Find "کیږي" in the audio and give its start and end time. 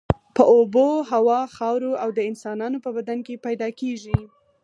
3.79-4.19